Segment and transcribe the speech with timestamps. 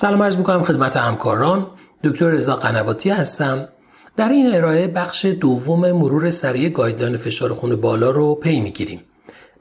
[0.00, 1.66] سلام عرض می‌کنم خدمت همکاران.
[2.04, 3.68] دکتر رضا قنواتی هستم.
[4.16, 9.00] در این ارائه بخش دوم مرور سریع guideline فشار خون بالا رو پی می‌گیریم.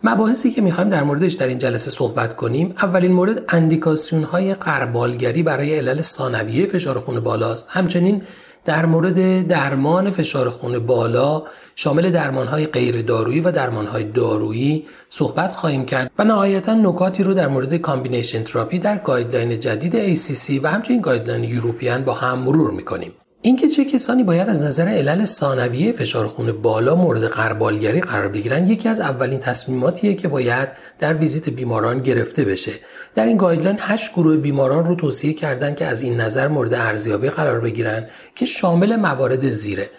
[0.04, 5.43] مباحثی که می‌خوایم در موردش در این جلسه صحبت کنیم اولین مورد اندیکاسیون های غربالگری
[5.44, 7.67] برای علل ثانویه فشار خون بالاست.
[7.70, 8.21] همچنین
[8.66, 11.44] در مورد درمان فشار خون بالا
[11.82, 17.48] شامل درمانهای غیر دارویی و درمانهای دارویی صحبت خواهیم کرد و نهایتا نکاتی رو در
[17.48, 23.12] مورد combination therapy در guideline جدید ACC و همچنین guideline European با هم مرور می‌کنیم.
[23.41, 28.67] اینکه چه کسانی باید از نظر علل ثانویه فشار خون بالا مورد قربالگری قرار بگیرن
[28.67, 30.70] یکی از اولین تصمیماتیه که باید
[31.00, 32.72] در ویزیت بیماران گرفته بشه
[33.16, 37.30] در این گایدلاین 8 گروه بیماران رو توصیه کردن که از این نظر مورد ارزیابی
[37.30, 39.89] قرار بگیرن که شامل موارد زیره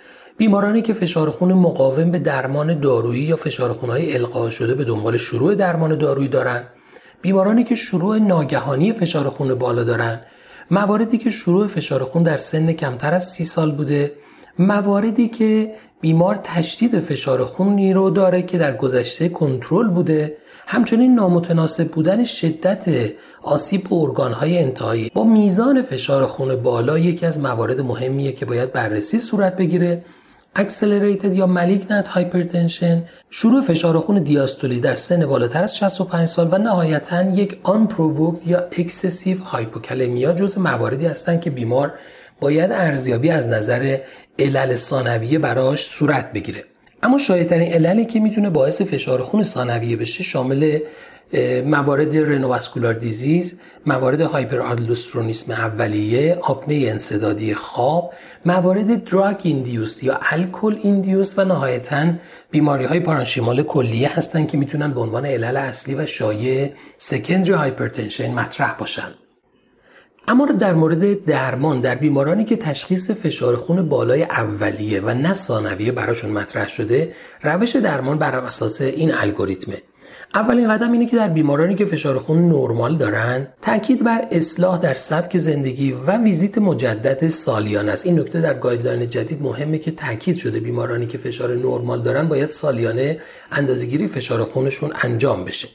[0.41, 5.17] بیمارانی که فشار خون مقاوم به درمان دارویی یا فشار خونهای القا شده به دنبال
[5.17, 6.69] شروع درمان دارویی دارند
[7.23, 10.27] بیمارانی که شروع ناگهانی فشار خون بالا دارند
[10.71, 14.13] مواردی که شروع فشار خون در سن کمتر از سی سال بوده.
[14.59, 20.37] مواردی که بیمار تشدید فشار خونی رو داره که در گذشته کنترل بوده.
[20.67, 23.13] همچنین نامتناسب بودن شدت
[23.43, 25.11] آسیب به ارگانهای انتهایی.
[25.15, 30.05] با میزان فشار خون بالا یکی از موارد مهمیه که باید بررسی صورت بگیره.
[30.57, 36.59] accelerated یا malignant hypertension شروع فشار خون دیاستولی در سن بالاتر از 65 سال و
[36.59, 37.89] نهایتا یک آن
[38.47, 41.93] یا excessive hypokalemia جز مواردی هستند که بیمار
[42.41, 43.99] باید ارزیابی از نظر
[44.39, 46.65] علل ثانویه براش صورت بگیره.
[47.03, 50.79] اما شایع‌ترین عللی که می‌تونه باعث فشار خون ثانویه بشه شامل
[51.65, 58.13] موارد renovascular disease موارد هایپرآلدوسترونیسم اولیه آپنه انسدادی خواب
[58.47, 62.13] موارد drug induced یا alcohol induced و نهایتا
[62.51, 68.35] بیماری های پارانشیمال کلیه هستند که می‌تونن به عنوان علل اصلی و شایع secondary hypertension
[68.35, 69.11] مطرح باشن.
[70.29, 75.93] اما در مورد درمان در بیمارانی که تشخیص فشار خون بالای اولیه و نه ثانویه
[75.93, 79.83] براشون مطرح شده روش درمان بر اساس این الگوریتمه.
[80.35, 84.95] اولین قدم اینه که در بیمارانی که فشار خون نرمال دارن تاکید بر اصلاح در
[84.95, 88.07] سبک زندگی و ویزیت مجدد سالیانه است.
[88.07, 92.49] این نکته در guideline جدید مهمه که تاکید شده بیمارانی که فشار نرمال دارن باید
[92.49, 93.19] سالیانه
[93.53, 95.69] اندازهگیری فشار خونشون انجام بشه.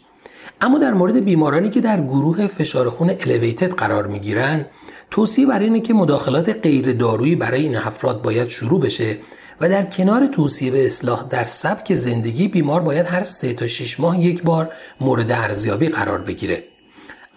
[0.62, 4.66] اما در مورد بیمارانی که در گروه فشار خون الیویتد قرار می‌گیرن
[5.12, 9.18] توصیه برای اینه که مداخلات غیر دارویی برای این افراد باید شروع بشه
[9.62, 14.00] و در کنار توصیه به اصلاح در سبک زندگی بیمار باید هر سه تا 6
[14.00, 14.72] ماه یک بار
[15.02, 16.64] مورد ارزیابی قرار بگیره.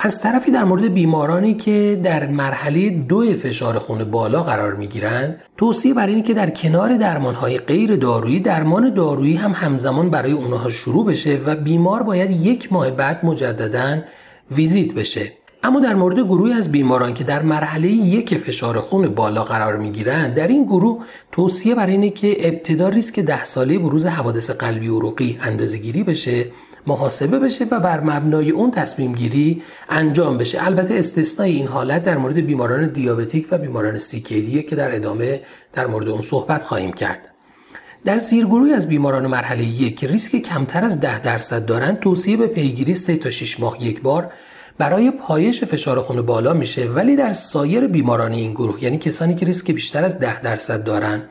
[0.01, 5.41] از طرفی در مورد بیمارانی که در مرحله دو فشار خون بالا قرار می گیرند
[5.57, 10.69] توصیه بر اینه که در کنار درمانهای غیر دارویی درمان دارویی هم همزمان برای اونها
[10.69, 14.03] شروع بشه و بیمار باید یک ماه بعد مجددا
[14.51, 15.38] ویزیت بشه.
[15.63, 19.91] اما در مورد گروهی از بیماران که در مرحله یک فشار خون بالا قرار می
[19.91, 24.87] گیرند در این گروه توصیه بر اینه که ابتدا ریسک ده ساله بروز حوادث قلبی
[24.89, 26.47] عروقی اندازه‌گیری بشه
[26.87, 30.67] محاسبه بشه و بر مبنای اون تصمیم گیری انجام بشه.
[30.67, 35.41] البته استثنای این حالت در مورد بیماران دیابتیک و بیماران سیکیدیه که در ادامه
[35.73, 37.29] در مورد اون صحبت خواهیم کرد.
[38.05, 42.47] در زیرگروهی از بیماران مرحله یک که ریسک کمتر از ده درصد دارند توصیه به
[42.47, 44.33] پیگیری 3 تا 6 ماه یک بار
[44.79, 49.47] برای پایش فشار خون بالا میشه ولی در سایر بیماران این گروه یعنی کسانی که
[49.47, 51.23] ریسک بیشتر از 10 درصد دارن.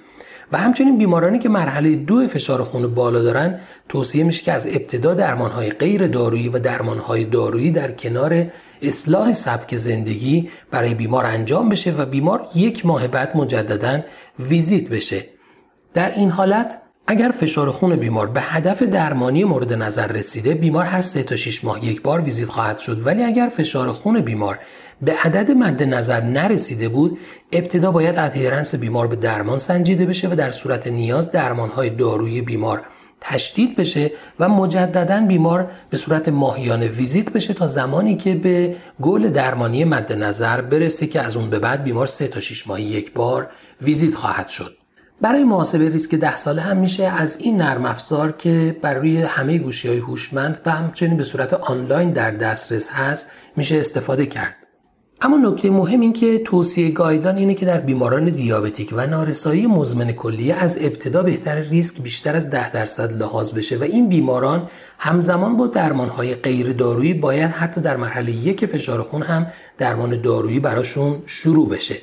[0.52, 3.60] و همچنین بیمارانی که مرحله دو فشار خون بالا دارن
[3.90, 8.46] توصیه میشه که از ابتدا درمانهای غیر دارویی و درمانهای دارویی در کنار
[8.82, 14.02] اصلاح سبک زندگی برای بیمار انجام بشه و بیمار یک ماه بعد مجددا
[14.40, 15.26] ویزیت بشه.
[15.94, 21.02] در این حالت اگر فشار خون بیمار به هدف درمانی مورد نظر رسیده بیمار هر
[21.02, 23.06] 3 تا 6 ماه یک بار ویزیت خواهد شد.
[23.06, 24.60] ولی اگر فشار خون بیمار
[25.02, 27.18] به عدد مد نظر نرسیده بود
[27.52, 32.82] ابتدا باید ادهرنس بیمار به درمان سنجیده بشه و در صورت نیاز درمانهای دارویی بیمار
[33.22, 39.30] تشدید بشه و مجددا بیمار به صورت ماهیانه ویزیت بشه تا زمانی که به گل
[39.30, 43.14] درمانی مد نظر برسه که از اون به بعد بیمار 3 تا 6 ماهی یک
[43.14, 43.50] بار
[43.82, 44.77] ویزیت خواهد شد.
[45.22, 49.58] برای محاسبه ریسک ده ساله هم میشه از این نرم افزار که بر روی همه
[49.58, 54.56] گوشی های هوشمند و همچنین به صورت آنلاین در دسترس هست میشه استفاده کرد.
[55.22, 60.12] اما نکته مهم این که توصیه guideline اینه که در بیماران دیابتیک و نارسایی مزمن
[60.12, 65.58] کلیه از ابتدا بهتره ریسک بیشتر از 10 درصد لحاظ بشه و این بیماران همزمان
[65.58, 69.48] با درمانهای غیر دارویی باید حتی در مرحله یک فشار خون هم
[69.78, 71.96] درمان دارویی براشون شروع بشه.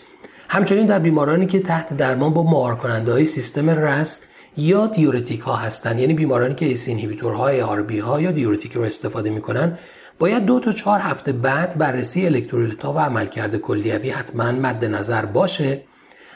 [0.49, 4.23] همچنین در بیمارانی که تحت درمان با مهار کننده های سیستم RAS
[4.56, 9.31] یا دیورتیک ها هستند یعنی بیمارانی که ACE ها ARB ها یا دیورتیک رو استفاده
[9.31, 9.79] می‌کنن
[10.19, 15.82] باید دو تا چهار هفته بعد بررسی الکترولیت‌ها و عملکرد کلیوی حتما مد نظر باشه.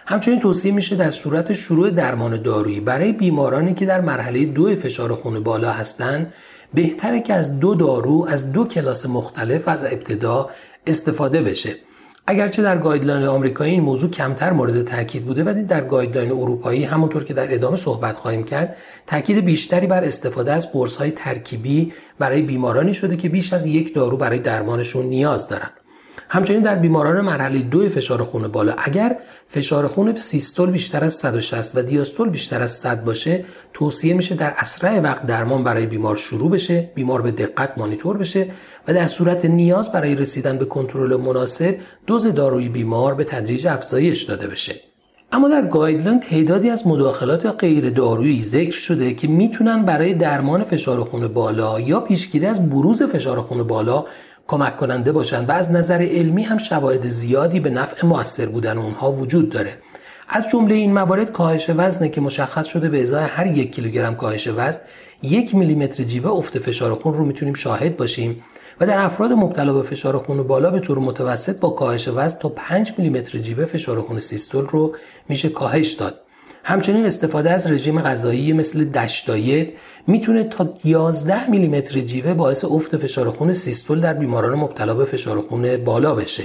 [0.06, 5.14] همچنین توصیه میشه در صورت شروع درمان دارویی برای بیمارانی که در مرحله دو فشار
[5.14, 6.32] خون بالا هستند
[6.74, 10.50] بهتره که از دو دارو از دو کلاس مختلف از ابتدا
[10.86, 11.76] استفاده بشه.
[12.30, 17.24] اگرچه در guideline آمریکایی این موضوع کمتر مورد تاکید بوده ولی در guideline اروپایی همونطور
[17.24, 18.76] که در ادامه صحبت خواهیم کرد
[19.06, 23.94] تاکید بیشتری بر استفاده از قرص های ترکیبی برای بیمارانی شده که بیش از یک
[23.94, 25.72] دارو برای درمانشون نیاز دارند
[26.30, 29.16] همچنین در بیماران مرحله دو فشار خون بالا اگر
[29.48, 34.54] فشار خون سیستول بیشتر از 160 و دیاستول بیشتر از 100 باشه توصیه میشه در
[34.56, 38.46] اسرع وقت درمان برای بیمار شروع بشه بیمار به دقت مانیتور بشه
[38.88, 41.76] و در صورت نیاز برای رسیدن به کنترل مناسب
[42.06, 44.74] دوز داروی بیمار به تدریج افزایش داده بشه.
[45.32, 51.04] اما در guideline تعدادی از مداخلات غیر دارویی ذکر شده که می‌تونن برای درمان فشار
[51.04, 54.04] خون بالا یا پیشگیری از بروز فشار خون بالا
[54.48, 59.12] کمک کننده باشند و از نظر علمی هم شواهد زیادی به نفع موثر بودن اونها
[59.12, 59.78] وجود داره.
[60.28, 64.48] از جمله این موارد کاهش وزنه که مشخص شده به ازای هر یک کیلوگرم کاهش
[64.56, 64.80] وزن
[65.22, 68.42] یک میلیمتر جیوه افت فشار خون رو می‌تونیم شاهد باشیم
[68.80, 72.48] و در افراد مبتلا به فشار خون بالا به طور متوسط با کاهش وزن تا
[72.48, 74.94] 5 میلیمتر جیوه فشار خون سیستول رو
[75.28, 76.20] میشه کاهش داد.
[76.68, 79.68] همچنین استفاده از رژیم غذایی مثل دش دایت
[80.06, 85.40] می‌تونه تا 11 میلیمتر جیوه باعث افت فشار خون سیستول در بیماران مبتلا به فشار
[85.40, 86.42] خون بالا بشه.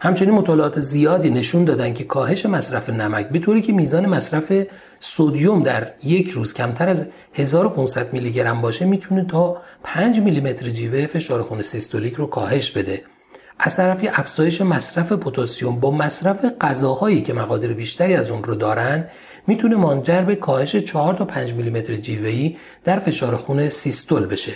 [0.00, 4.52] همچنین مطالعات زیادی نشون دادن که کاهش مصرف نمک به طوری که میزان مصرف
[5.00, 11.06] سودیوم در یک روز کمتر از 1500 میلی گرم باشه می‌تونه تا 5 میلیمتر جیوه
[11.06, 13.02] فشار خون سیستولیک رو کاهش بده.
[13.62, 19.04] از طرفی افزایش مصرف پتاسیم با مصرف غذاهایی که مقادیر بیشتری از اون رو دارن
[19.46, 24.52] می‌تونه منجر به کاهش 4 تا 5 میلیمتر جیوه‌ای در فشار خون سیستول بشه.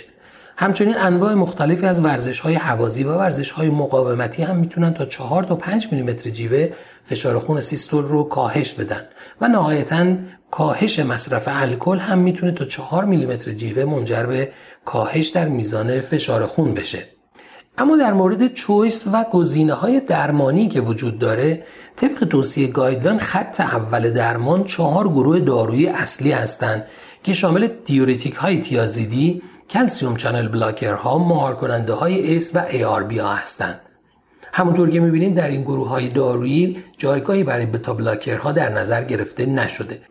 [0.57, 5.43] همچنین انواع مختلفی از ورزش های حوازی و ورزش های مقاومتی هم می‌تونن تا 4
[5.43, 6.69] تا 5 میلیمتر جیوه
[7.03, 9.01] فشار خون سیستول رو کاهش بدن
[9.41, 10.15] و نهایتا
[10.51, 14.51] کاهش مصرف الکل هم می‌تونه تا 4 میلیمتر جیوه منجر به
[14.85, 17.14] کاهش در میزان فشار خون بشه.
[17.77, 21.63] اما در مورد choice و گزینه های درمانی که وجود داره
[21.95, 26.85] طبق توصیه guideline خط اول درمان چهار گروه دارویی اصلی هستند
[27.23, 32.65] که شامل دیوریتیک های تیازیدی، calcium channel blocker ها، مهار کننده های ACE و
[33.03, 33.79] ARB ها هستند.
[34.53, 39.03] همونطور که می‌بینیم در این گروه های دارویی جایگاهی برای beta blocker ها در نظر
[39.03, 40.01] گرفته نشده.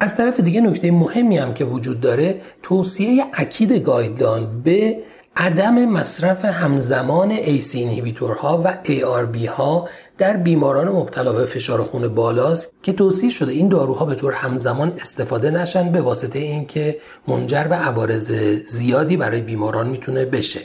[0.00, 4.98] از طرف دیگه نکته مهمی هم که وجود داره توصیه اکید guideline به
[5.36, 9.88] عدم مصرف همزمان ACE inhibitor ها و ARB ها
[10.18, 14.92] در بیماران مبتلا به فشار خون بالاست که توصیه شده این داروها به طور همزمان
[15.00, 16.98] استفاده نشن به واسطه اینکه
[17.28, 18.32] منجر به عوارض
[18.66, 20.60] زیادی برای بیماران می‌تونه بشه.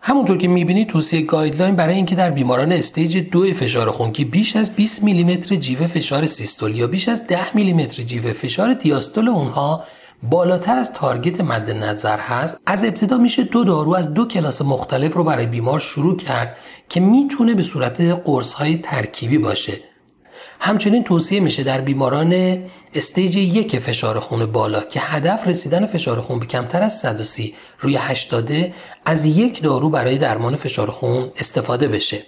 [0.00, 4.56] همونطور که می‌بینید توصیه guideline برای اینکه در بیماران stage دو فشار خون که بیش
[4.56, 9.84] از 20 میلیمتر جیوه فشار سیستول یا بیش از 10 میلیمتر جیوه فشار دیاستول اونها
[10.22, 15.14] بالاتر از target مد نظر هست از ابتدا میشه دو دارو از دو کلاس مختلف
[15.14, 16.56] رو برای بیمار شروع کرد
[16.88, 19.72] که می‌تونه به صورت قرص های ترکیبی باشه.
[20.60, 22.58] همچنین توصیه میشه در بیماران
[22.94, 27.96] stage یک فشار خون بالا که هدف رسیدن فشار خون به کمتر از 130 روی
[27.96, 28.52] 80
[29.04, 32.22] از یک دارو برای درمان فشار خون استفاده بشه.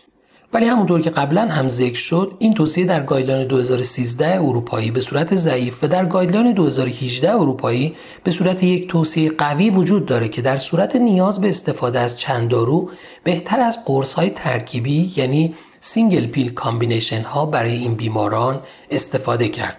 [0.55, 5.35] ولی همونطور که قبلا هم ذکر شد این توصیه در guideline 2013 اروپایی به صورت
[5.35, 10.59] ضعیف و در guideline 2018 اروپایی به صورت یک توصیه قوی وجود داره که در
[10.59, 12.91] صورت نیاز به استفاده از چند دارو
[13.25, 19.79] بهتر از قرص های ترکیبی یعنی single pill combination ها برای این بیماران استفاده کرد.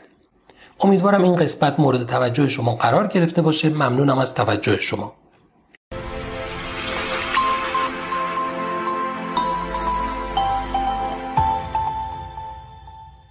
[0.79, 3.69] امیدوارم این قسمت مورد توجه شما قرار گرفته باشه.
[3.69, 5.13] ممنونم از توجه شما.